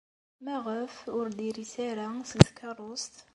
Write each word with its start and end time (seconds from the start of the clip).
Maɣef 0.45 0.95
ur 1.17 1.25
d-iris 1.37 1.73
ara 1.89 2.07
seg 2.29 2.41
tkeṛṛust? 2.47 3.15